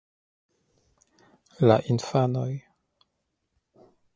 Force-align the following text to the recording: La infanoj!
La 1.71 1.77
infanoj! 1.97 2.49